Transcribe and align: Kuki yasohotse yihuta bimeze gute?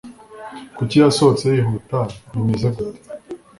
Kuki 0.77 0.95
yasohotse 1.01 1.45
yihuta 1.55 1.99
bimeze 2.33 2.67
gute? 2.75 3.07